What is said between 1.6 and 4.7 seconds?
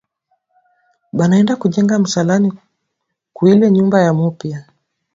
jenga msalani kuile nyumba ya mupya